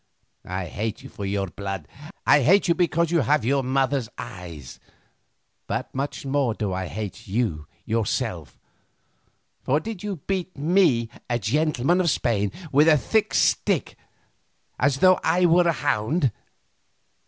I 0.49 0.65
hate 0.65 1.03
you 1.03 1.09
for 1.09 1.27
your 1.27 1.45
blood, 1.45 1.87
I 2.25 2.41
hate 2.41 2.67
you 2.67 2.73
because 2.73 3.11
you 3.11 3.19
have 3.19 3.45
your 3.45 3.61
mother's 3.63 4.09
eyes, 4.17 4.79
but 5.67 5.93
much 5.93 6.25
more 6.25 6.55
do 6.55 6.73
I 6.73 6.87
hate 6.87 7.27
you 7.27 7.67
for 7.83 7.83
yourself, 7.85 8.59
for 9.61 9.79
did 9.79 10.01
you 10.01 10.13
not 10.13 10.25
beat 10.25 10.57
me, 10.57 11.09
a 11.29 11.37
gentleman 11.37 12.01
of 12.01 12.09
Spain, 12.09 12.51
with 12.71 12.87
a 12.87 12.97
stick 13.33 13.95
as 14.79 14.97
though 15.01 15.19
I 15.23 15.45
were 15.45 15.67
a 15.67 15.71
hound? 15.71 16.31